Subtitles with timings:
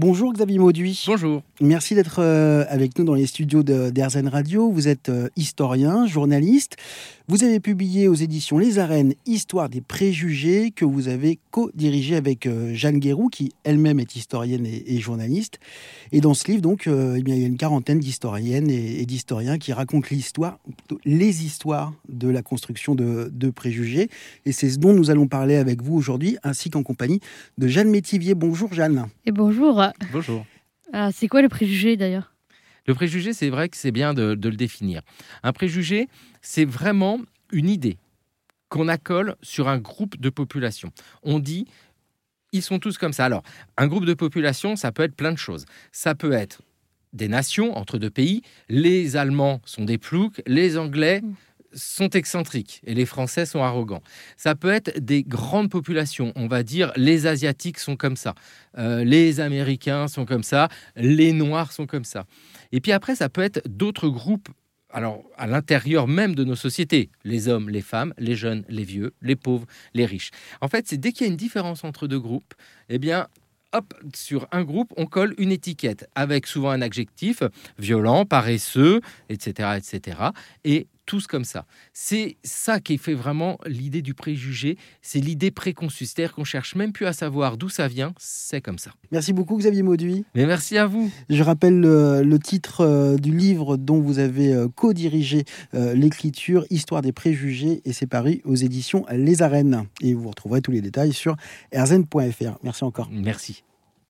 [0.00, 1.02] Bonjour Xavier Mauduit.
[1.08, 1.42] Bonjour.
[1.60, 4.70] Merci d'être euh, avec nous dans les studios d'Airzen Radio.
[4.70, 6.76] Vous êtes euh, historien, journaliste.
[7.30, 12.46] Vous avez publié aux éditions Les Arènes Histoire des préjugés que vous avez co-dirigé avec
[12.46, 15.60] euh, Jeanne Guérou, qui elle-même est historienne et, journaliste.
[16.10, 19.58] Et dans ce livre, donc, eh bien, il y a une quarantaine d'historiennes et, d'historiens
[19.58, 20.58] qui racontent l'histoire,
[21.04, 24.08] les histoires de la construction de, de préjugés.
[24.46, 27.20] Et c'est ce dont nous allons parler avec vous aujourd'hui, ainsi qu'en compagnie
[27.58, 28.34] de Jeanne Métivier.
[28.34, 29.06] Bonjour Jeanne.
[29.26, 29.84] Et bonjour.
[30.14, 30.46] Bonjour.
[30.94, 32.32] Ah, c'est quoi le préjugé d'ailleurs?
[32.88, 35.02] Le préjugé, c'est vrai que c'est bien de, le définir.
[35.42, 36.08] Un préjugé,
[36.40, 37.20] c'est vraiment
[37.52, 37.98] une idée
[38.70, 40.90] qu'on accole sur un groupe de population.
[41.22, 41.66] On dit
[42.52, 43.26] ils sont tous comme ça.
[43.26, 43.42] Alors,
[43.76, 45.66] un groupe de population, ça peut être plein de choses.
[45.92, 46.62] Ça peut être
[47.12, 48.40] des nations entre deux pays.
[48.70, 51.34] Les Allemands sont des ploucs, les Anglais mm
[51.72, 54.02] sont excentriques et les Français sont arrogants.
[54.36, 56.32] Ça peut être des grandes populations.
[56.36, 58.34] On va dire les Asiatiques sont comme ça,
[58.78, 62.24] euh, les Américains sont comme ça, les Noirs sont comme ça.
[62.72, 64.48] Et puis après, ça peut être d'autres groupes.
[64.90, 69.12] Alors, à l'intérieur même de nos sociétés, les hommes, les femmes, les jeunes, les vieux,
[69.20, 70.30] les pauvres, les riches.
[70.62, 72.54] En fait, c'est dès qu'il y a une différence entre deux groupes,
[72.88, 73.28] eh bien,
[73.72, 77.42] hop, sur un groupe, on colle une étiquette avec souvent un adjectif
[77.78, 80.18] violent, paresseux, etc., etc.
[80.64, 81.64] Et tous comme ça.
[81.94, 86.92] C'est ça qui fait vraiment l'idée du préjugé, c'est l'idée préconçue, c'est-à-dire qu'on cherche même
[86.92, 88.92] plus à savoir d'où ça vient, c'est comme ça.
[89.10, 90.26] Merci beaucoup Xavier Mauduit.
[90.34, 91.10] Mais merci à vous.
[91.30, 97.00] Je rappelle le, titre euh, du livre dont vous avez euh, co-dirigé euh, l'écriture, Histoire
[97.00, 99.86] des préjugés, et c'est paru aux éditions Les Arènes.
[100.02, 101.36] Et vous retrouverez tous les détails sur
[101.72, 102.58] erzen.fr.
[102.62, 103.08] Merci encore.
[103.10, 103.64] Merci.